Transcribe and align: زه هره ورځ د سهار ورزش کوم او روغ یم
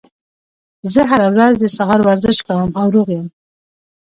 زه 0.93 1.01
هره 1.09 1.27
ورځ 1.35 1.53
د 1.59 1.65
سهار 1.75 1.99
ورزش 2.07 2.37
کوم 2.47 2.69
او 2.79 2.85
روغ 2.95 3.07
یم 3.15 3.27